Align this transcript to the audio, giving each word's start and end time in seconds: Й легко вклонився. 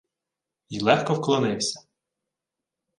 Й 0.69 0.81
легко 0.81 1.13
вклонився. 1.15 1.79